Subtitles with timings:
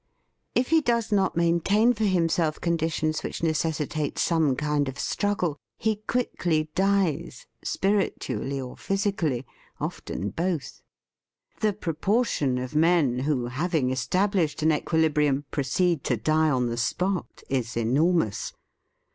[0.55, 4.97] If he does not main tain for himself conditions which neces sitate some kind of
[4.97, 9.45] struggle, he quick ly dies— spiritually or physically,
[9.79, 10.81] often both.
[11.59, 16.77] The proportion of men who, hav ing established an equilibrium, proceed to die on the
[16.77, 18.53] spot, is enormous.